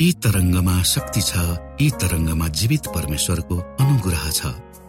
[0.00, 1.32] यी तरङ्गमा शक्ति छ
[1.80, 4.40] यी तरङ्गमा जीवित परमेश्वरको अनुग्रह छ।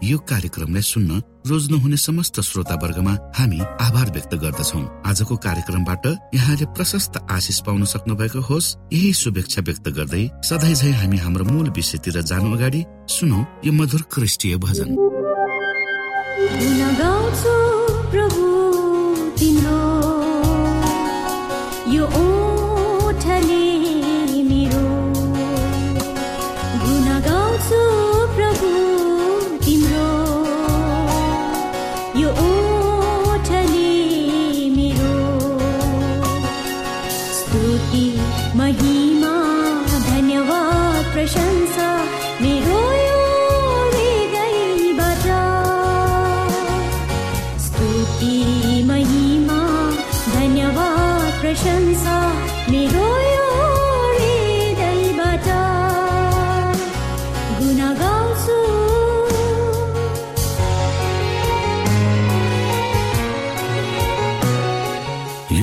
[0.03, 1.11] यो कार्यक्रमलाई सुन्न
[1.49, 8.15] रोज्नुहुने समस्त श्रोता वर्गमा हामी आभार व्यक्त गर्दछौ। आजको कार्यक्रमबाट यहाँले प्रशस्त आशिष पाउन सक्नु
[8.15, 13.39] भएको होस्। यही शुभेच्छा व्यक्त गर्दै सधैँ झै हामी हाम्रो मूल विषयतिर जानु अगाडि सुनौ
[13.67, 14.95] यो मधुर क्रिस्टीय भजन।
[18.11, 18.70] प्रभु।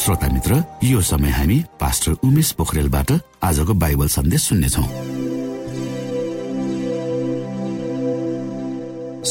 [0.00, 3.10] श्रोता मित्र यो समय हामी पास्टर उमेश पोखरेलबाट
[3.44, 4.82] आजको बाइबल सन्देश सुन्नेछौ।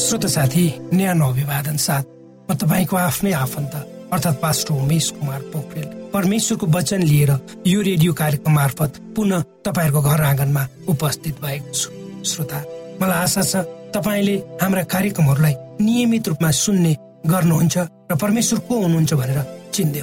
[0.00, 0.64] श्रोत साथी
[0.94, 2.04] न्यानो अभिवादन साथ
[2.50, 3.74] म तपाईँको आफ्नै आफन्त
[4.14, 7.32] अर्थात् पास्टर उमेश कुमार पोखरेल। परमेश्वरको वचन लिएर
[7.66, 11.90] यो रेडियो कार्यक्रम मार्फत पुनः तपाईँहरूको घर आँगनमा उपस्थित भएको छु।
[12.30, 12.58] श्रोता
[13.02, 17.76] मलाई आशा छ तपाईँले हाम्रा कार्यक्रमहरूलाई नियमित रूपमा सुन्ने गर्नुहुन्छ
[18.10, 19.42] र परमेश्वर को हुनुहुन्छ भनेर
[19.74, 20.00] चिन्दै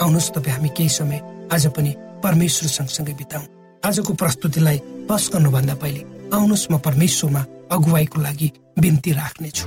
[0.00, 1.18] आउनुहोस् तपाईँ हामी केही समय
[1.52, 1.92] आज पनि
[2.22, 3.42] परमेश्वर सँगसँगै बिताउ।
[3.82, 4.78] आजको प्रस्तुतिलाई
[5.10, 6.02] बस गर्नुभन्दा पहिले
[6.34, 7.42] आउनुहोस् म परमेश्वरमा
[7.74, 8.48] अगुवाईको लागि
[8.78, 9.66] बिन्ती राख्नेछु।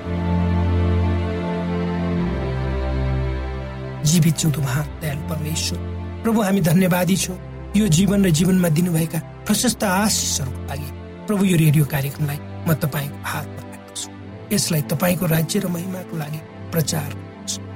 [4.08, 5.78] जीवित जिउँदो महान दयालु परमेश्वर
[6.24, 7.38] प्रभु हामी धन्यवादी छौँ।
[7.76, 10.90] यो जीवन र जीवनमा दिनुभएका प्रशस्त आशिषहरूको लागि
[11.28, 14.08] प्रभु यो रेडियो कार्यक्रमलाई म तपाईँको हातमा राख्दछु।
[14.56, 16.40] यसलाई तपाईँको राज्य र महिमाको लागि
[16.72, 17.10] प्रचार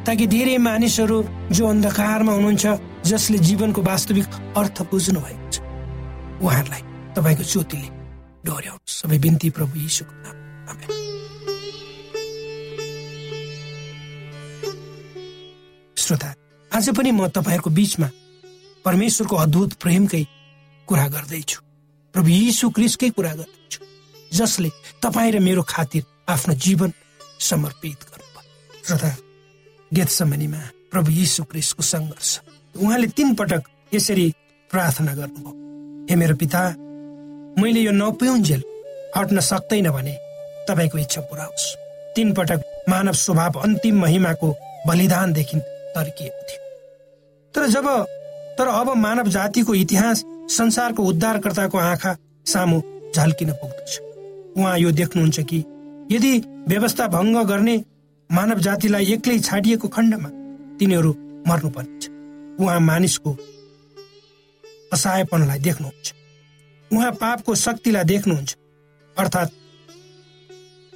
[0.06, 1.18] ताकि धेरै मानिसहरू
[1.52, 2.66] जो अन्धकारमा हुनुहुन्छ
[3.10, 5.56] जसले जीवनको वास्तविक अर्थ बुझ्नु भएको छ
[6.42, 6.84] उहाँहरूलाई
[7.16, 7.90] तपाईँको ज्योतिले
[8.46, 10.14] डोर्याउनु सबै बिन्ती प्रभु यीशुको
[15.98, 16.30] श्रोता
[16.72, 18.08] आज पनि म तपाईँहरूको बिचमा
[18.86, 20.24] परमेश्वरको अद्भुत प्रेमकै
[20.88, 21.60] कुरा गर्दैछु।
[22.14, 23.80] प्रभु यीशु क्रिस्टकै कुरा गर्दैछु
[24.38, 24.70] जसले
[25.02, 26.94] तपाईँ र मेरो खातिर आफ्नो जीवन
[27.42, 29.10] समर्पित गर्नुभयो। श्रोता
[29.96, 30.62] गेतसमनीमा
[30.92, 32.40] प्रभु यीशु क्रिस्टको सङ्घर्ष।
[32.76, 33.64] उहाँले तीन पटक
[33.94, 34.34] यसरी
[34.72, 35.52] प्रार्थना गर्नुभयो।
[36.10, 36.62] हे मेरो पिता
[37.62, 38.64] मैले यो नपिउन्जेल
[39.18, 40.18] हट्न सक्दैन भने
[40.68, 41.46] तपाईँको इच्छा पुरा
[42.16, 42.60] तीन पटक
[42.90, 44.56] मानव स्वभाव अन्तिम महिमाको
[44.88, 45.58] बलिदानदेखि
[45.96, 46.62] तर्किएको थियो।
[47.54, 47.88] तर जब
[48.58, 52.16] तर अब मानव जातिको इतिहास संसारको उद्धारकर्ताको आँखा
[52.46, 52.82] सामु
[53.16, 54.00] झल्किन पुग्दछ।
[54.58, 55.58] उहाँ यो देख्नुहुन्छ कि
[56.12, 56.38] यदि
[56.68, 57.78] व्यवस्था भङ्ग गर्ने
[58.30, 60.30] मानव जातिलाई एक्लै छाडिएको खण्डमा
[60.80, 61.12] तिनीहरू
[61.48, 62.04] मर्नुपर्नेछ।
[62.60, 63.32] उहाँ मानिसको
[64.94, 66.14] असहायपनलाई देख्नुहुन्छ।
[66.92, 68.56] उहाँ पापको शक्तिलाई देख्नुहुन्छ।
[69.18, 69.52] अर्थात्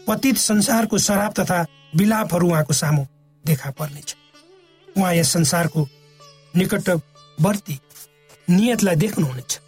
[0.07, 1.65] पतित संसारको शराब तथा
[1.95, 3.05] विलापहरू उहाँको सामु
[3.45, 4.15] देखा पर्नेछ।
[4.97, 5.87] उहाँ यस संसारको
[6.55, 7.79] निकटवर्ती
[8.49, 9.59] नियतलाई देख्नुहुनेछ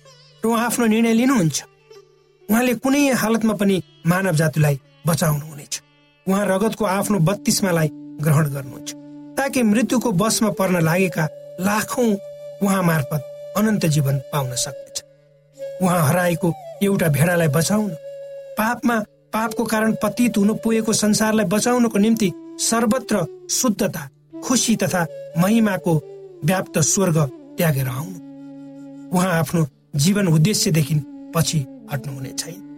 [0.44, 1.64] र उहाँ आफ्नो निर्णय लिनुहुन्छ।
[2.50, 5.61] उहाँले कुनै हालतमा पनि मानव जातिलाई बचाउनुहुनेछ।
[6.28, 7.90] उहाँ रगतको आफ्नो बत्तीसमालाई
[8.22, 8.94] ग्रहण गर्नुहुन्छ।
[9.38, 11.28] ताकि मृत्युको बसमा पर्न लागेका
[11.60, 12.10] लाखौं
[12.64, 13.22] उहाँ मार्फत
[13.58, 15.04] अनन्त जीवन पाउन सक्नेछ।
[15.82, 16.54] उहाँ हराएको
[16.84, 17.90] एउटा भेडालाई बचाउन
[18.58, 19.00] पापमा
[19.34, 24.10] पापको कारण पतित हुनु पुगेको संसारलाई बचाउनको निम्ति सर्वत्र शुद्धता
[24.44, 25.06] खुसी तथा
[25.38, 25.96] महिमाको
[26.46, 27.18] व्याप्त स्वर्ग
[27.58, 28.18] त्यागेर आउनु।
[29.18, 30.96] उहाँ आफ्नो जीवन उद्देश्यदेखि
[31.36, 31.60] पछि
[31.94, 32.71] हट्नुहुने छैन।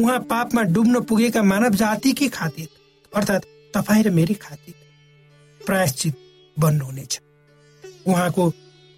[0.00, 2.68] उहाँ पापमा डुब्न पुगेका मानव जातिकै खातिर
[3.12, 3.44] अर्थात्
[3.74, 4.74] तपाईँ र मेरै खातिर
[5.60, 6.14] प्रायश्चित
[6.56, 7.20] बन्नुहुनेछ।
[8.06, 8.44] उहाँको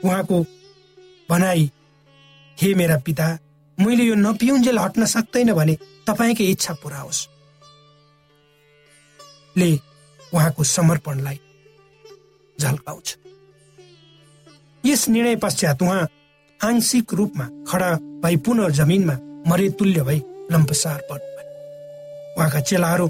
[0.01, 0.43] उहाँको
[1.31, 1.71] भनाई
[2.59, 3.27] हे मेरा पिता
[3.79, 5.77] मैले यो नपिउन्जेल हट्न सक्दैन भने
[6.07, 7.27] तपाईँकै इच्छा पुरा होस्
[9.57, 9.71] ले
[10.33, 11.41] उहाँको समर्पणलाई
[12.59, 13.17] झल्काउँछ।
[14.85, 16.09] यस निर्णय पश्चात उहाँ
[16.61, 17.91] आंशिक रूपमा खडा
[18.23, 19.17] भई पुनः जमिनमा
[19.51, 20.21] मरे तुल्य भई
[20.53, 21.35] लम्पसार पर्नु
[22.37, 23.07] उहाँका चेलाहरू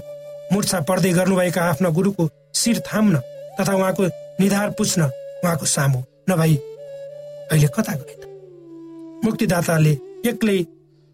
[0.53, 3.17] मुर्छा पर्दै गर्नुभएका आफ्ना गुरुको शिर थाम्न
[3.59, 4.03] तथा उहाँको
[4.39, 5.01] निधार पुछ्न
[5.43, 6.55] उहाँको सामु। नभई
[7.51, 8.23] अहिले कता गए त?
[9.25, 9.93] मुक्तिदाताले
[10.25, 10.57] एक्लै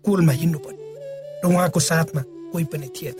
[0.05, 0.81] कोलमा हिँड्नु पर्यो
[1.43, 2.21] र उहाँको साथमा
[2.51, 3.19] कोही पनि थिएन।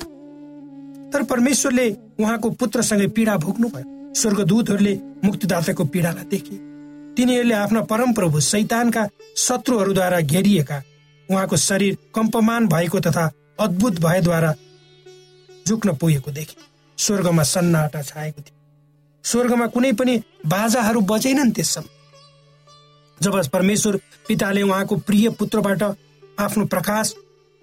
[1.12, 1.90] तर परमेश्वरले
[2.20, 6.56] उहाँको पुत्रसँगै पीडा भोग्नु भयो स्वर्गदूतहरूले मुक्तिदाताको पीडालाई देखे।
[7.16, 9.08] तिनीहरूले आफ्ना परमप्रभु सैतानका
[9.38, 10.78] शत्रुहरूद्वारा घेरिएका
[11.30, 14.54] उहाँको शरीर कम्पमान भएको तथा अद्भुत भएद्वारा
[15.68, 16.56] झुक्न पुगेको देखे
[16.98, 18.56] स्वर्गमा सन्नाटा छाएको थियो।
[19.24, 21.90] स्वर्गमा कुनै पनि बाजाहरू बजेनन् त्यस समय
[23.22, 23.98] जब परमेश्वर
[24.28, 25.84] पिताले उहाँको प्रिय पुत्रबाट
[26.40, 27.14] आफ्नो प्रकाश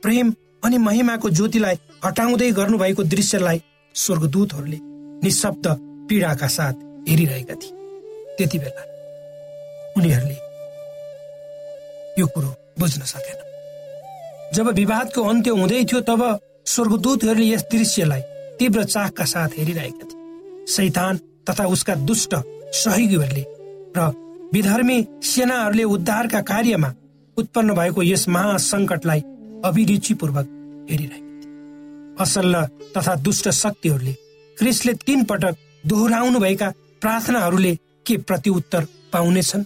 [0.03, 0.35] प्रेम
[0.65, 3.63] अनि महिमाको ज्योतिलाई हटाउँदै गर्नुभएको दृश्यलाई
[3.95, 4.79] स्वर्गदूतहरूले
[5.25, 5.67] निशब्द
[6.09, 6.77] पीडाका साथ
[7.09, 7.73] हेरिरहेका थिए।
[8.39, 8.83] त्यति बेला
[9.97, 10.39] उनीहरूले
[12.21, 13.50] यो कुरो बुझ्न सकेन
[14.55, 16.23] जब विवादको अन्त्य हुँदै थियो तब
[16.67, 18.23] स्वर्गदूतहरूले यस दृश्यलाई
[18.59, 21.17] तीव्र चाखका साथ हेरिरहेका थिए। सैतान
[21.49, 22.35] तथा उसका दुष्ट
[22.75, 23.45] सहयोगीहरूले
[23.97, 24.01] र
[24.55, 26.93] विधर्मी सेनाहरूले उद्धारका कार्यमा
[27.37, 29.21] उत्पन्न भएको यस महासङ्कटलाई
[29.65, 30.47] अभिरुचिपूर्वक
[30.91, 32.55] हेरिरहेका थिए। असल
[32.97, 34.15] तथा दुष्ट शक्तिहरूले
[34.59, 35.55] क्रिसले तीन पटक
[35.87, 36.69] दोहोऱ्याउनु भएका
[37.03, 37.75] प्रार्थनाहरूले
[38.07, 39.65] के प्रत्युत्तर पाउनेछन्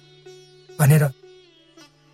[0.78, 1.04] भनेर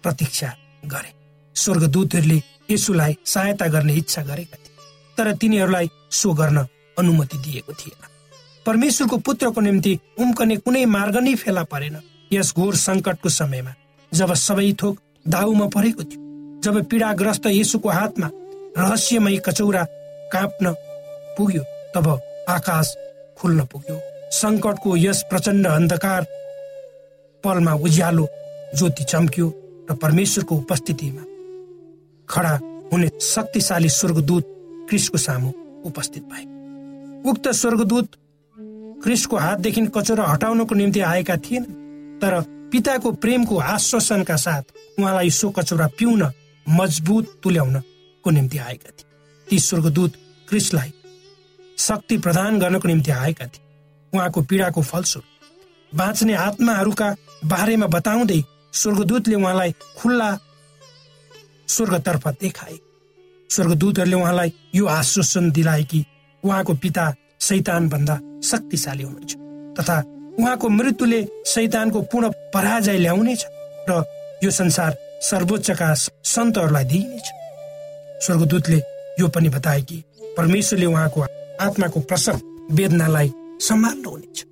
[0.05, 0.49] प्रतीक्षा
[0.85, 1.13] गरे।
[1.57, 2.41] स्वर्गदूतहरूले
[2.71, 4.75] यसुलाई सहायता गर्ने इच्छा गरेका थिए
[5.17, 6.67] तर तिनीहरूलाई सो गर्न
[6.99, 8.09] अनुमति दिएको थिएन।
[8.67, 11.97] परमेश्वरको पुत्रको निम्ति उम्कने कुनै मार्ग नै फेला परेन।
[12.33, 13.73] यस घोर सङ्कटको समयमा
[14.13, 14.99] जब सबै थोक
[15.29, 18.31] दाउमा परेको थियो जब पीडाग्रस्त यसुको हातमा
[18.79, 19.85] रहस्यमय कचौरा
[20.33, 20.75] काँप्न
[21.37, 21.63] पुग्यो
[21.95, 22.07] तब
[22.49, 22.95] आकाश
[23.39, 24.01] खुल्न पुग्यो।
[24.33, 26.27] सङ्कटको यस प्रचण्ड अन्धकार
[27.45, 28.27] पलमा उज्यालो
[28.79, 29.47] ज्योति चम्क्यो
[29.91, 31.23] र परमेश्वरको उपस्थितिमा
[32.31, 32.59] खडा
[32.93, 34.45] हुने शक्तिशाली स्वर्गदूत
[34.89, 35.51] क्रिसको सामु
[35.85, 36.45] उपस्थित भए।
[37.31, 38.09] उक्त स्वर्गदूत
[39.03, 41.65] क्रिसको हातदेखि कचौरा हटाउनको निम्ति आएका थिएन
[42.23, 42.41] तर
[42.73, 44.63] पिताको प्रेमको आश्वासनका साथ
[44.99, 46.23] उहाँलाई सो कचौरा पिउन
[46.67, 49.07] मजबुत तुल्याउनको निम्ति आएका थिए।
[49.49, 50.13] ती स्वर्गदूत
[50.49, 50.93] क्रिसलाई
[51.79, 53.65] शक्ति प्रदान गर्नको निम्ति आएका थिए।
[54.13, 60.31] उहाँको पीडाको फलस्वरूप बाँच्ने आत्माहरूका बारेमा बताउँदै स्वर्गदूतले उहाँलाई खुल्ला
[61.71, 62.79] स्वर्गतर्फ देखाए।
[63.51, 66.05] स्वर्गदूतहरूले उहाँलाई यो आश्वासन दिलाए कि
[66.45, 67.05] उहाँको पिता
[67.41, 69.35] शैतान भन्दा शक्तिशाली हुनुहुन्छ
[69.79, 69.97] तथा
[70.39, 73.45] उहाँको मृत्युले शैतानको पूर्ण पराजय ल्याउनेछ
[73.91, 74.03] र
[74.45, 77.27] यो संसार सर्वोच्चका सन्तहरूलाई दिइनेछ।
[78.27, 78.79] स्वर्गदूतले
[79.21, 80.03] यो पनि बताए कि
[80.37, 81.21] परमेश्वरले उहाँको
[81.61, 82.41] आत्माको प्रसव
[82.73, 84.45] वेदनालाई सम्हाल्नुहुनेछ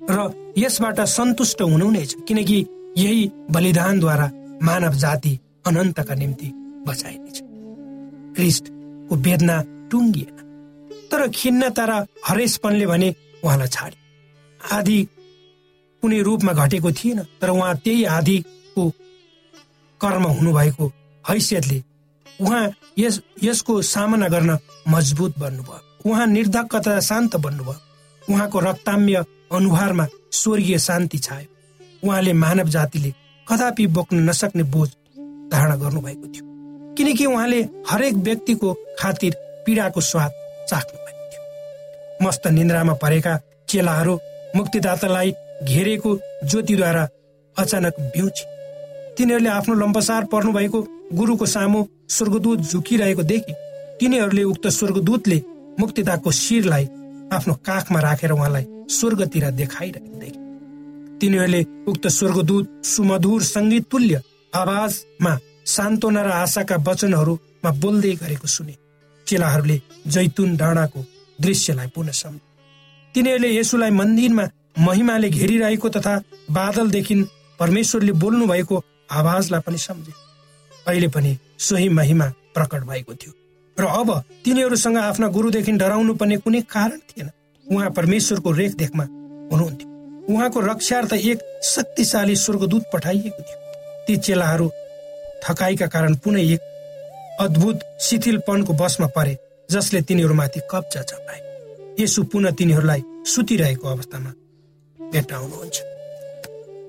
[0.00, 0.28] र
[0.58, 2.58] यसबाट सन्तुष्ट हुनुहुनेछ किनकि
[2.98, 4.30] यही बलिदानद्वारा
[4.62, 6.48] मानव जाति अनन्तका निम्ति
[6.86, 7.40] बचाइनेछ
[8.36, 9.56] क्रिस्टको वेदना
[9.90, 10.36] टुङ्गिएन
[11.12, 11.92] तर खिन्नता र
[12.28, 13.14] हरेसपनले भने
[13.44, 13.96] उहाँलाई छाडे
[14.60, 14.98] आधी
[16.02, 18.88] कुनै रूपमा घटेको थिएन तर उहाँ त्यही आधीको
[20.00, 20.86] कर्म हुनुभएको
[21.24, 21.82] हैसियतले
[22.40, 30.78] उहाँ यस यसको सामना गर्न मजबुत बन्नुभयो। उहाँ निर्धक्क शान्त बन्नुभयो। उहाँको रक्ताम्य अनुहारमा स्वर्गीय
[30.78, 33.12] शान्ति छायो। उहाँले मानव जातिले
[33.46, 34.88] कदापि बोक्न नसक्ने बोझ
[35.52, 36.44] धारणा गर्नुभएको थियो।
[36.94, 40.32] किनकि उहाँले हरेक व्यक्तिको खातिर पीडाको स्वाद
[40.68, 44.18] चाख्नु भएको थियो। मस्त निन्द्रामा परेका चेलाहरू
[44.56, 45.32] मुक्तिदातालाई
[45.64, 47.08] घेरेको ज्योतिद्वारा
[47.56, 48.44] अचानक बिउचे
[49.16, 50.80] तिनीहरूले आफ्नो लम्बसार पर्नु भएको
[51.14, 53.52] गुरुको सामु स्वर्गदूत झुकिरहेको देखे।
[54.00, 55.42] तिनीहरूले उक्त स्वर्गदूतले
[55.80, 56.84] मुक्तिदाको शिरलाई
[57.32, 60.38] आफ्नो काखमा राखेर उहाँलाई स्वर्गतिर देखाइरहेको देखे।
[61.18, 64.20] तिनीहरूले उक्त स्वर्गदूत सुमधुर सङ्गीत तुल्य
[64.54, 68.74] आवाजमा सान्त्वना र आशाका वचनहरूमा बोल्दै गरेको सुने।
[69.26, 71.04] चेलाहरूले जैतुन डाँडाको
[71.40, 72.40] दृश्यलाई पुनः सम्झे।
[73.14, 74.44] तिनीहरूले यसुलाई मन्दिरमा
[74.78, 76.16] महिमाले घेरिरहेको तथा
[76.50, 77.14] बादलदेखि
[77.60, 80.12] परमेश्वरले बोल्नु भएको आवाजलाई पनि सम्झे।
[80.86, 83.32] अहिले पनि सोही महिमा प्रकट भएको थियो।
[83.80, 87.30] र अब तिनीहरूसँग आफ्ना गुरुदेखि डराउनु पर्ने कुनै कारण थिएन।
[87.66, 89.04] उहाँ परमेश्वरको रेखदेखमा
[89.52, 89.88] हुनुहुन्थ्यो।
[90.34, 93.61] उहाँको रक्षार्थ एक शक्तिशाली स्वर्गदूत पठाइएको थियो।
[94.06, 94.68] ती चेलाहरू
[95.44, 96.60] थकाइका कारण पुनः एक
[97.40, 99.36] अद्भुत शिथिलपनको बसमा परे
[99.70, 101.40] जसले तिनीहरूमाथि कब्जा चलाए
[102.00, 104.32] यसो पुनः तिनीहरूलाई सुतिरहेको अवस्थामा
[104.98, 105.76] भेट्टाउनुहुन्छ।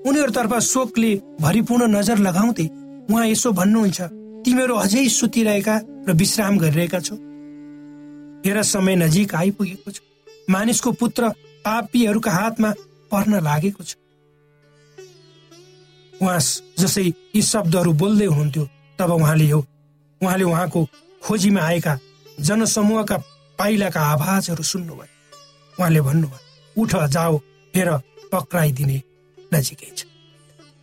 [0.06, 2.66] उनीहरूतर्फ शोकले भरिपूर्ण नजर लगाउँदै
[3.10, 4.00] उहाँ यसो भन्नुहुन्छ
[4.44, 5.76] तिमीहरू अझै सुतिरहेका
[6.08, 7.16] र विश्राम गरिरहेका छौ?
[8.46, 10.00] हेर समय नजिक आइपुगेको छ।
[10.50, 11.28] मानिसको पुत्र
[11.64, 12.70] पापीहरूका हातमा
[13.10, 13.96] पर्न लागेको छ।
[16.24, 16.40] उहाँ
[16.80, 18.64] जसै यी शब्दहरू बोल्दै हुनुहुन्थ्यो
[18.98, 19.60] तब उहाँले यो
[20.20, 20.80] उहाँले उहाँको
[21.22, 21.92] खोजीमा आएका
[22.40, 23.16] जनसमूहका
[23.58, 25.12] पाइलाका आवाजहरू सुन्नुभयो।
[25.78, 26.40] उहाँले भन्नुभयो
[26.76, 27.36] उठ जाओ
[27.74, 27.90] हेर
[28.32, 28.98] पक्राइदिने
[29.54, 30.00] नजिकै छ।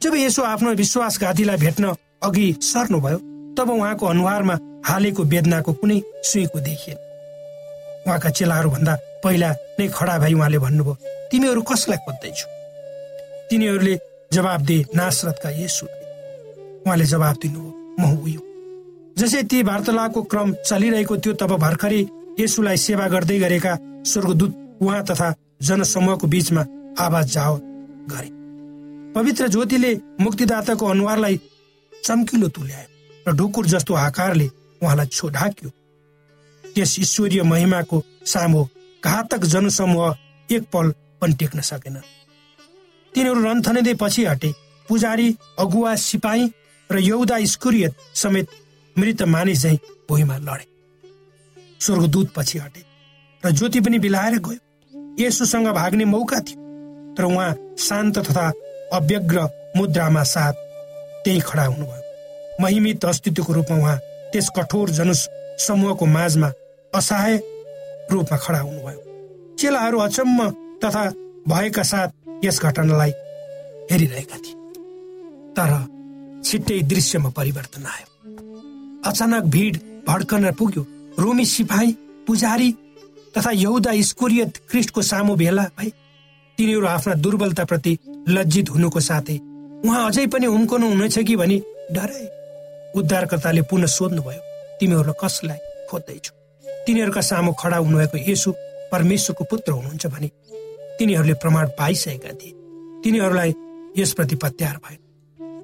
[0.02, 1.94] जब यसो आफ्नो विश्वासघातीलाई भेट्न
[2.24, 3.18] अघि सर्नुभयो
[3.58, 4.56] तब उहाँको अनुहारमा
[4.86, 6.98] हालेको वेदनाको कुनै सुईको देखिएन।
[8.08, 8.94] उहाँका चेलाहरू भन्दा
[9.24, 10.94] पहिला नै खडा भई उहाँले भन्नुभयो
[11.32, 12.48] तिमीहरू कसलाई खोज्दैछौ?
[13.50, 13.96] तिनीहरूले
[14.34, 15.86] जवाब दिए नासरतका यसु
[16.86, 18.42] उहाँले जवाब दिनुभयो म उयो
[19.18, 22.02] जसै ती वार्तालापको क्रम चलिरहेको थियो तब भर्खरै
[22.40, 23.74] यसुलाई सेवा गर्दै गरेका
[24.12, 26.64] स्वर्गदूत उहाँ तथा जनसमूहको बीचमा
[27.00, 27.56] आवाज जाओ
[28.12, 28.30] गरे।
[29.16, 31.40] पवित्र ज्योतिले मुक्तिदाताको अनुहारलाई
[31.94, 32.88] चम्किलो तुल्यायो
[33.28, 34.48] र ढुकुर जस्तो आकारले
[34.82, 35.70] उहाँलाई छो ढाक्यो।
[36.64, 38.64] त्यस ईश्वरीय महिमाको सामु
[39.04, 40.16] घातक जनसमूह
[40.50, 40.88] एक पल
[41.22, 41.98] पनि टेक्न सकेन।
[43.14, 44.52] तिनीहरू रन्थनिँदै पछि हटे।
[44.90, 45.28] पुजारी
[45.60, 46.46] अगुवा सिपाही
[46.90, 48.48] र यौदा स्कुरियत समेत
[48.96, 49.76] मृत मानिस झै
[50.10, 50.66] भुइँमा लडे।
[51.80, 52.82] स्वर्गदूत पछि हटे
[53.44, 54.60] र ज्योति पनि बिलाएर गयो।
[55.20, 56.60] यसुसँग भाग्ने मौका थियो
[57.16, 58.48] तर उहाँ शान्त तथा
[58.94, 60.54] अव्यग्र मुद्रामा साथ
[61.24, 62.02] त्यही खडा हुनुभयो।
[62.62, 63.98] महिमित अस्तित्वको रूपमा उहाँ
[64.32, 65.12] त्यस कठोर जन
[65.60, 66.52] समूहको माझमा
[66.94, 67.38] असहाय
[68.12, 70.50] रूपमा खडा हुनुभयो। चेलाहरू अचम्म
[70.84, 71.04] तथा
[71.48, 72.10] भएका साथ
[72.46, 73.12] यस घटनालाई
[73.92, 74.56] हेरिरहेका थिए।
[75.58, 75.72] तर
[76.46, 78.08] छिट्टै दृश्यमा परिवर्तन आयो।
[79.06, 80.86] अचानक भिड भड्कन पुग्यो।
[81.20, 81.92] रोमी सिपाही
[82.28, 82.72] पुजारी
[83.38, 85.90] तथा यहुदा स्कुरियत क्रिस्टको सामु भेला भए
[86.58, 87.98] तिनीहरू आफ्ना दुर्बलताप्रति
[88.30, 89.38] लज्जित हुनुको साथै
[89.86, 91.58] उहाँ अझै पनि उम्कनु हुनेछ कि भनी
[91.92, 92.28] डराए
[92.96, 94.42] उद्धारकर्ताले पुनः सोध्नुभयो
[94.80, 96.34] तिमीहरू कसलाई खोज्दैछौ?
[96.86, 98.54] तिनीहरूका सामु खडा हुनुभएको यसु
[98.92, 100.30] परमेश्वरको पुत्र हुनुहुन्छ भने
[101.02, 102.54] तिनीहरूले प्रमाण पाइसकेका थिए।
[103.04, 103.54] तिनीहरूलाई
[103.98, 104.98] यसप्रति पत्यार भयो।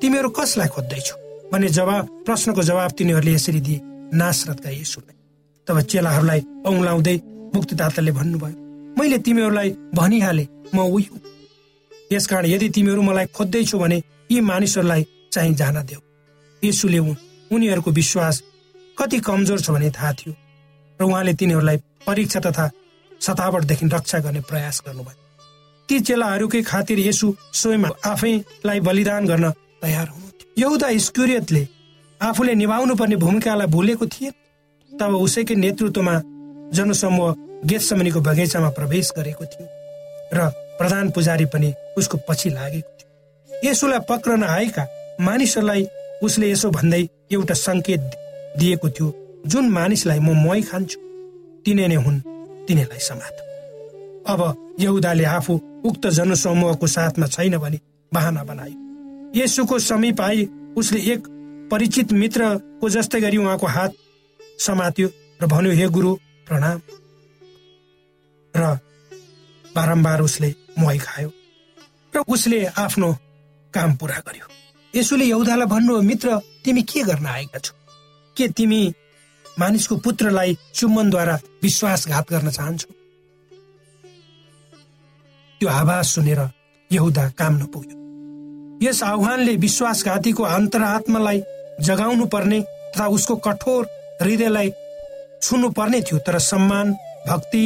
[0.02, 1.16] तिमीहरू कसलाई खोज्दैछौ?
[1.54, 3.80] भने जवाब प्रश्नको जवाब तिनीहरूले यसरी दिए
[4.18, 5.16] नासरतका यसुलाई
[5.68, 7.16] तब चेलाहरूलाई औलाउँदै
[7.56, 8.56] मुक्तिदाताले भन्नुभयो
[8.98, 11.06] मैले तिमीहरूलाई भनिहाले म उही
[12.12, 13.98] यसकारण यदि तिमीहरू मलाई खोज्दैछौ भने
[14.32, 15.04] यी मानिसहरूलाई
[15.34, 16.02] चाहिँ जान देऊ।
[16.64, 17.00] यसुले
[17.54, 18.36] उनीहरूको विश्वास
[18.98, 20.34] कति कमजोर छ भने थाहा थियो।
[21.00, 21.78] र उहाँले तिनीहरूलाई
[22.08, 22.70] परीक्षा तथा
[23.22, 25.27] सतावटदेखि रक्षा गर्ने प्रयास गर्नुभयो।
[25.90, 29.46] ती चेलाहरूकै खातिर यसु स्वयं आफैलाई बलिदान गर्न
[29.82, 31.64] तयार हुनुहुन्थ्यो यहुदा स्कुरियतले
[32.22, 34.32] आफूले निभाउनु पर्ने भूमिकालाई भुलेको थिए।
[34.92, 36.16] तब उसैकै नेतृत्वमा
[36.76, 37.36] जनसमूह
[37.70, 39.68] गेतसमनीको बगैँचामा प्रवेश गरेको थियो
[40.34, 44.84] र प्रधान पुजारी पनि उसको पछि लागेको थियो। यसुलाई पक्रन आएका
[45.22, 45.88] मानिसहरूलाई
[46.24, 47.02] उसले यसो भन्दै
[47.32, 48.02] एउटा सङ्केत
[48.60, 49.08] दिएको थियो
[49.48, 51.00] जुन मानिसलाई म मै खान्छु
[51.66, 52.20] तिनै नै हुन्
[52.68, 53.36] तिनीहरूलाई समात
[54.32, 54.42] अब
[54.80, 55.54] यहुदाले आफू
[55.86, 57.80] उक्त जनसमूहको साथमा छैन भने
[58.14, 58.76] बहाना बनायो
[59.36, 61.28] यसुको समीप आई उसले एक
[61.72, 63.94] परिचित मित्रको जस्तै गरी उहाँको हात
[64.60, 65.08] समात्यो
[65.42, 66.16] र भन्यो हे गुरु
[66.48, 66.82] प्रणाम।
[68.56, 68.80] र
[69.76, 71.32] बारम्बार उसले मुहाई खायो
[72.16, 73.14] र उसले आफ्नो
[73.74, 74.48] काम पुरा गर्यो।
[74.96, 77.74] यसोले यौदालाई भन्नु मित्र तिमी के गर्न आएका छौ?
[78.38, 78.94] के तिमी
[79.60, 82.97] मानिसको पुत्रलाई चुम्बनद्वारा विश्वासघात गर्न चाहन्छौ?
[85.60, 86.40] त्यो आवाज सुनेर
[86.92, 87.96] यहुदा काम नपुग्यो।
[88.88, 91.40] यस आह्वानले विश्वासघातीको अन्तरात्मालाई
[91.82, 93.86] जगाउनु पर्ने तथा उसको कठोर
[94.22, 94.70] हृदयलाई
[95.42, 96.92] छुनु पर्ने थियो तर सम्मान
[97.28, 97.64] भक्ति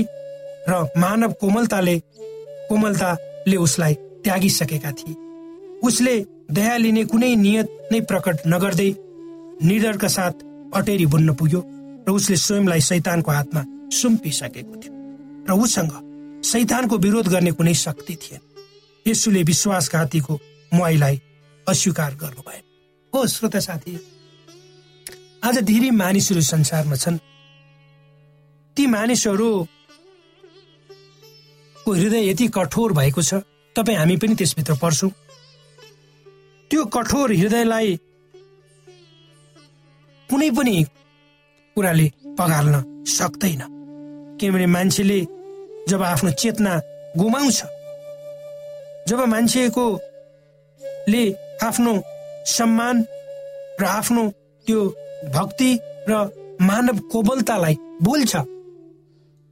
[0.69, 1.98] र मानव कोमलताले
[2.69, 3.93] कोमलताले उसलाई
[4.24, 5.15] त्यागिसकेका थिए।
[5.88, 6.15] उसले
[6.51, 8.89] दया लिने कुनै नियत नै प्रकट नगर्दै
[9.67, 10.45] निडरका साथ
[10.79, 11.62] अटेरी बुन्न पुग्यो
[12.07, 13.62] र उसले स्वयंलाई शैतानको हातमा
[14.00, 14.93] सुम्पिसकेको थियो
[15.50, 15.93] र उसँग
[16.43, 18.41] शैतानको विरोध गर्ने कुनै शक्ति थिएन।
[19.05, 20.33] यसुले विश्वासघातीको
[20.71, 21.21] मुहाईलाई
[21.67, 22.63] अस्वीकार गर्नुभयो।
[23.13, 23.93] हो श्रोता साथी
[25.43, 27.17] आज धेरै मानिसहरू संसारमा छन्।
[28.77, 29.67] ती मानिसहरूको
[31.91, 33.33] हृदय यति कठोर भएको छ
[33.75, 35.12] तपाईँ हामी पनि त्यसभित्र पर्छौँ।
[36.71, 37.89] त्यो कठोर हृदयलाई
[40.29, 40.75] कुनै पनि
[41.75, 42.07] कुराले
[42.38, 42.75] पगाल्न
[43.07, 43.62] सक्दैन।
[44.39, 45.19] किनभने मान्छेले
[45.90, 46.80] जब आफ्नो चेतना
[47.18, 47.62] गुमाउँछ
[49.08, 49.86] जब मान्छेको
[51.10, 51.24] ले
[51.64, 51.94] आफ्नो
[52.48, 53.06] सम्मान
[53.82, 54.28] र आफ्नो
[54.66, 54.84] त्यो
[55.36, 55.72] भक्ति
[56.10, 56.12] र
[56.62, 58.36] मानव कोबलतालाई बोल्छ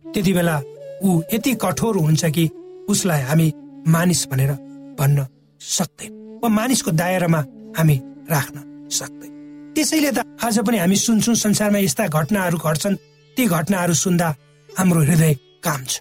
[0.05, 0.61] त्यति बेला
[1.03, 2.49] ऊ यति कठोर हुन्छ कि
[2.89, 3.53] उसलाई हामी
[3.87, 4.51] मानिस भनेर
[4.99, 5.25] भन्न
[5.61, 6.11] सक्दैन
[6.43, 7.39] वा मानिसको दायरामा
[7.77, 7.95] हामी
[8.31, 12.95] राख्न सक्दैन। त्यसैले त आज पनि हामी सुन्छौँ संसारमा यस्ता घटनाहरू घट्छन्
[13.37, 14.35] ती घटनाहरू सुन्दा
[14.69, 15.33] हाम्रो हृदय
[15.65, 15.91] काम्छ।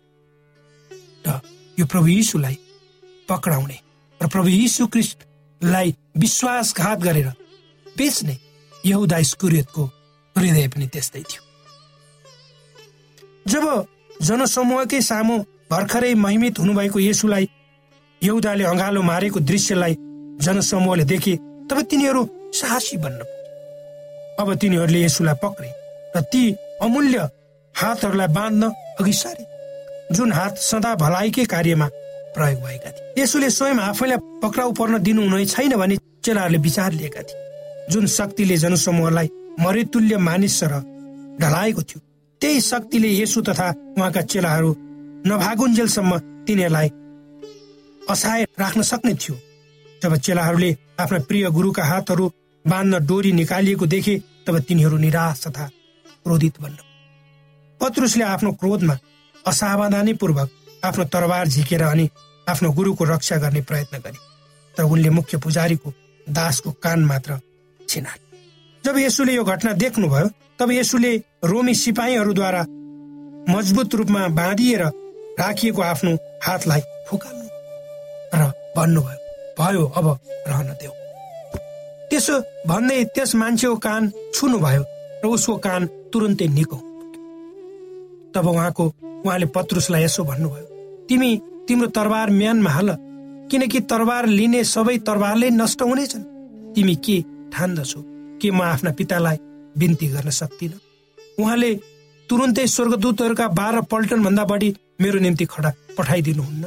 [1.79, 2.59] यो प्रभु यीशुलाई
[3.29, 3.79] पक्राउने
[4.23, 7.29] र प्रभु यीशु ख्रिस्टलाई विश्वासघात गरेर
[7.99, 8.37] बेच्ने
[8.87, 9.85] यहुदा स्कुरियतको
[10.37, 11.43] हृदय पनि त्यस्तै थियो।
[13.49, 13.65] जब
[14.23, 15.39] जनसमूहकै सामु
[15.71, 17.49] भर्खरै महिमित हुनुभएको यसुलाई
[18.23, 19.95] यहुदाले अँगालो मारेको दृश्यलाई
[20.45, 21.37] जनसमूहले देखे
[21.71, 22.23] तब तिनीहरू
[22.55, 23.21] साहसी बन्न
[24.41, 25.71] अब तिनीहरूले यसुलाई पक्रे
[26.17, 26.43] र ती
[26.83, 27.19] अमूल्य
[27.75, 28.63] हातहरूलाई बाँध्न
[29.01, 29.45] अघि सारे।
[30.13, 31.89] जुन हात सदा भलाइकै कार्यमा
[32.35, 37.37] प्रयोग भएका थिए। यसुले स्वयं आफैलाई पक्राउ पर्न दिनुहुने छैन भने चेलाहरूले विचार लिएका थिए।
[37.91, 39.29] जुन शक्तिले जनसमूहलाई
[39.61, 40.81] मरेतुल्य मानिस र
[41.41, 42.01] ढलाएको थियो
[42.41, 43.69] त्यही शक्तिले यसु तथा
[43.99, 44.71] उहाँका चेलाहरू
[45.27, 46.89] नभागुन्जेलसम्म तिनीहरूलाई
[48.03, 49.37] असाय राख्न सक्ने थियो।
[50.03, 52.31] जब चेलाहरूले आफ्ना प्रिय गुरुका हातहरू
[52.65, 54.15] बाँध्न डोरी निकालिएको देखे
[54.47, 55.67] तब तिनीहरू निराश तथा
[56.25, 56.79] क्रोधित बन्न।
[57.81, 58.95] पत्रुसले आफ्नो क्रोधमा
[59.47, 60.49] असावधानी पूर्वक
[60.85, 62.09] आफ्नो तरबार झिकेर अनि
[62.47, 64.19] आफ्नो गुरुको रक्षा गर्ने प्रयत्न गरे।
[64.77, 65.93] तर उनले मुख्य पुजारीको
[66.27, 67.39] दासको कान मात्र
[67.81, 68.19] छिनाए।
[68.85, 72.63] जब यसुले यो घटना देख्नुभयो तब यसुले रोमी सिपाहीहरूद्वारा
[73.49, 74.83] मजबुत रूपमा बाँधिएर
[75.41, 77.47] राखिएको आफ्नो हातलाई फुकाल्नु
[78.35, 79.19] र भन्नुभयो
[79.59, 80.07] भयो अब
[80.49, 80.93] रहन देऊ।
[82.11, 84.83] त्यसो भन्दै त्यस मान्छेको कान छुनु भयो
[85.25, 86.77] र उसको कान तुरन्तै निको
[88.35, 88.85] तब उहाँको
[89.27, 90.65] उहाँले पत्रुसलाई यसो भन्नुभयो
[91.09, 91.31] तिमी
[91.69, 92.91] तिम्रो तरबार म्यानमा हाल
[93.51, 96.25] किनकि तरबार लिने सबै तरबारले नष्ट हुनेछन्।
[96.75, 97.17] तिमी के
[97.53, 98.01] ठान्दछौ?
[98.41, 99.37] के म आफ्ना पितालाई
[99.79, 100.73] बिन्ती गर्न सक्दिन?
[101.41, 101.71] उहाँले
[102.29, 104.69] तुरुन्तै स्वर्गदूतहरूका बाह्र पल्टन भन्दा बढी
[105.01, 106.65] मेरो निम्ति खडा पठाइदिनुहुन्न।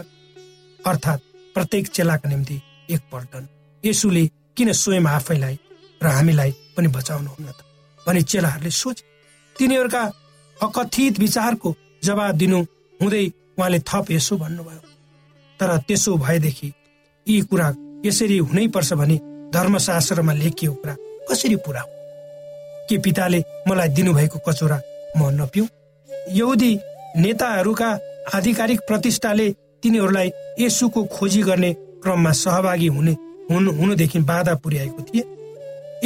[0.85, 1.21] अर्थात्
[1.53, 3.47] प्रत्येक चेलाको निम्ति एक पल्टन।
[3.83, 4.25] यसुले
[4.57, 5.55] किन स्वयं आफैलाई
[6.03, 7.59] र हामीलाई पनि बचाउनुहुन्न त?
[8.07, 9.03] भने चेलाहरूले सोचे।
[9.55, 10.03] तिनीहरूका
[10.57, 11.69] अकथित विचारको
[12.03, 12.59] जवाब दिनु
[12.99, 13.25] हुँदै
[13.57, 14.79] उहाँले थप यसो भन्नुभयो।
[15.59, 16.73] तर त्यसो भएदेखि
[17.27, 17.73] यी कुरा
[18.05, 19.15] यसरी हुनै पर्छ भने
[19.53, 20.95] धर्मशास्त्रमा लेखिएको कुरा
[21.29, 21.89] कसरी पुरा हो?
[22.89, 24.81] के पिताले मलाई दिनुभएको कचोरा
[25.17, 25.65] म नपिउ
[26.31, 26.71] यहुदी
[27.17, 27.89] नेताहरूका
[28.33, 29.49] आधिकारिक प्रतिष्ठाले
[29.83, 33.11] तिनीहरूलाई यसुको खोजी गर्ने क्रममा सहभागी हुने
[33.51, 35.23] हुनुदेखि बाधा पुर्याएको थिए।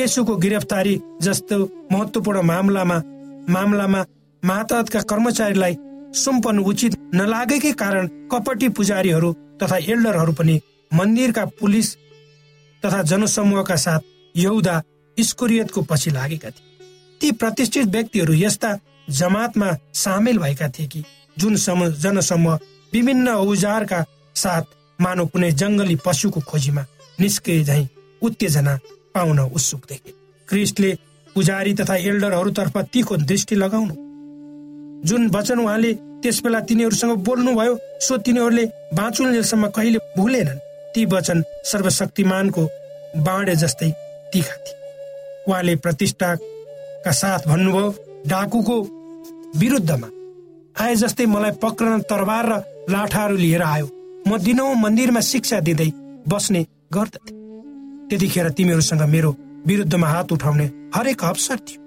[0.03, 1.57] यसुको गिरफ्तारी जस्तो
[1.91, 2.97] महत्वपूर्ण मामलामा
[3.49, 4.05] मामलामा
[4.43, 5.75] महातका कर्मचारीलाई
[6.15, 10.59] सुम्पनु उचित नलागेकै कारण कपटी पुजारीहरू तथा एल्डरहरू पनि
[10.91, 11.95] मन्दिरका पुलिस
[12.83, 13.99] तथा जनसमूहका साथ
[14.35, 14.81] यहुदा
[15.17, 16.65] स्कुरियतको पछि लागेका थिए।
[17.21, 18.77] ती प्रतिष्ठित व्यक्तिहरू यस्ता
[19.09, 21.03] जमातमा सामेल भएका थिए कि
[21.37, 21.55] जुन
[21.97, 22.59] जनसमूह
[22.93, 24.03] विभिन्न औजारका
[24.35, 26.85] साथ मानव कुनै जङ्गली पशुको खोजीमा
[27.19, 27.87] निस्के झै
[28.21, 28.79] उत्तेजना
[29.13, 30.13] पाउन उत्सुक देखे
[30.47, 30.97] क्रिस्टले
[31.35, 34.04] पुजारी तथा एल्डरहरूतर्फ तीको दृष्टि लगाउनु
[35.05, 40.59] जुन वचन उहाँले त्यस बेला तिनीहरूसँग बोल्नुभयो सो तिनीहरूले बाँचुन्जेलसम्म कहिले भुलेनन्।
[40.93, 42.63] ती वचन सर्वशक्तिमानको
[43.25, 43.89] बाँडे जस्तै
[44.33, 44.77] तिखा थिए।
[45.47, 47.89] उहाँले प्रतिष्ठाका साथ भन्नुभयो
[48.27, 48.77] डाकुको
[49.59, 50.09] विरुद्धमा
[50.75, 52.53] आए जस्तै मलाई पक्रन तरबार र
[52.89, 53.87] लाठाहरू लिएर आयो।
[54.27, 55.89] म दिनौ मन्दिरमा शिक्षा दिँदै
[56.27, 57.31] बस्ने गर्दथे।
[58.09, 59.35] त्यतिखेर तिमीहरूसँग मेरो
[59.67, 60.65] विरुद्धमा हात उठाउने
[60.95, 61.79] हरेक अवसर थियो।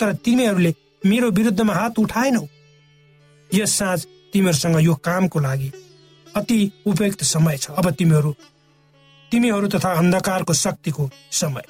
[0.00, 0.72] तर तिमीहरूले
[1.06, 2.44] मेरो विरुद्धमा हात उठाएनौ।
[3.54, 4.00] यस साँझ
[4.32, 5.70] तिमीहरूसँग यो कामको लागि
[6.26, 8.34] अति उपयुक्त समय छ। अब तिमीहरू
[9.32, 11.62] तिमीहरू तथा अन्धकारको शक्तिको समय।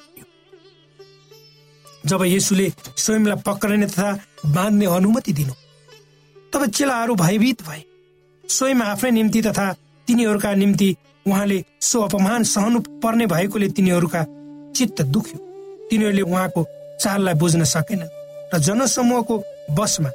[2.05, 4.11] जब यसुले स्वयंलाई पक्रने तथा
[4.47, 5.53] बाँध्ने अनुमति दिनु
[6.53, 7.83] तब चेलाहरू भयभीत भए।
[8.43, 9.71] स्वयं आफ्नै निम्ति तथा
[10.07, 10.95] तिनीहरूका निम्ति
[11.27, 14.23] उहाँले सो अपमान सहनु पर्ने भएकोले तिनीहरूका
[14.75, 15.39] चित्त दुख्यो।
[15.89, 16.65] तिनीहरूले उहाँको
[17.01, 18.01] चाललाई बुझ्न सकेन
[18.53, 20.09] र जनसमूहको बसमा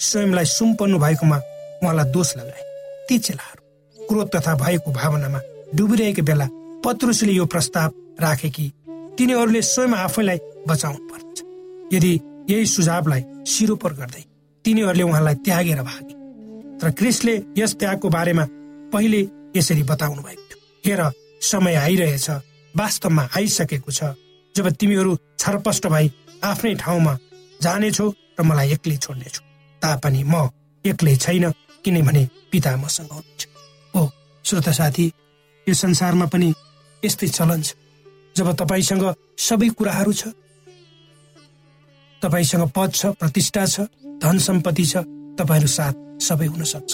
[0.00, 1.36] स्वयंलाई सुम्पन्नु भएकोमा
[1.82, 2.62] उहाँलाई दोष लगाए।
[3.08, 5.40] ती चेलाहरू क्रोध तथा भएको भावनामा
[5.74, 6.46] डुबिरहेको बेला
[6.84, 8.72] पत्रुसले यो प्रस्ताव राखे कि
[9.18, 11.42] तिनीहरूले स्वयं आफैलाई बचाउनु पर्छ
[11.94, 12.12] यदि
[12.50, 14.24] यही सुझावलाई सिरोपर गर्दै
[14.64, 16.14] तिनीहरूले उहाँलाई त्यागेर भागे
[16.78, 18.44] तर क्रिसले यस त्यागको बारेमा
[18.92, 19.20] पहिले
[19.56, 21.00] यसरी बताउनु भएको थियो। हेर
[21.42, 22.30] समय आइरहेछ
[22.74, 24.14] वास्तवमा आइसकेको छ।
[24.54, 26.12] जब तिमीहरू छरपष्ट भई
[26.44, 27.18] आफ्नै ठाउँमा
[27.62, 29.45] जानेछौ र मलाई एक्लै छोड्नेछु।
[29.82, 30.48] तापनि म
[30.84, 31.50] एक्लै छैन
[31.84, 33.46] किनभने पिता मसँग हुनुहुन्छ।
[33.94, 34.10] हो
[34.44, 35.06] श्रोता साथी
[35.66, 36.48] यो संसारमा पनि
[37.02, 37.74] यस्तै चलन छ।
[38.36, 39.04] जब तपाईँसँग
[39.38, 40.32] सबै कुराहरू छ
[42.22, 43.80] तपाईँसँग पद छ प्रतिष्ठा छ
[44.22, 44.96] धन सम्पत्ति छ
[45.38, 46.92] तपाईँहरू साथ सबै हुन सक्छ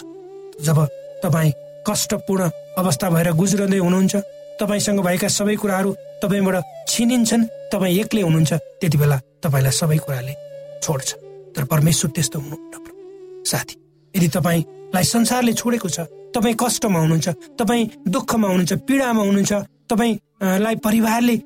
[0.67, 0.79] जब
[1.25, 1.53] तपाईँ
[1.89, 4.15] कष्टपूर्ण अवस्था भएर गुज्रदै हुनुहुन्छ
[4.61, 10.35] तपाईँसँग भएका सबै कुराहरू तपाईँबाट छिनिन्छन् तपाईँ एक्लै हुनुहुन्छ त्यति बेला तपाईँलाई सबै कुराले
[10.83, 11.22] छोड्छ।
[11.57, 13.75] तर परमेश्वर त्यस्तो हुनुहुन्न साथी
[14.15, 16.01] यदि तपाईँलाई संसारले छोडेको छ
[16.35, 17.29] तपाईँ कष्टमा हुनुहुन्छ
[17.61, 19.53] तपाईँ दुःखमा हुनुहुन्छ पीडामा हुनुहुन्छ
[19.91, 21.37] तपाईँलाई परिवारले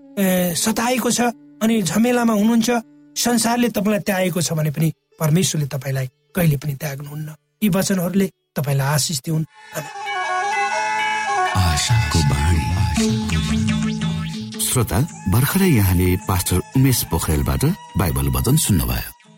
[0.55, 1.21] सताएको छ
[1.63, 2.71] अनि झमेलामा हुनुहुन्छ
[3.17, 7.29] संसारले तपाईँलाई त्यागेको छ भने पनि परमेश्वरले तपाईँलाई कहिले पनि त्याग्नुहुन्न।
[7.65, 9.45] यी वचनहरूले तपाईँलाई आशिष दिउन्।
[14.69, 14.99] श्रोता
[15.33, 17.65] भर्खरै यहाँले पास्टर उमेश पोखरेलबाट
[17.97, 19.16] बाइबल वचन सुन्नुभयो।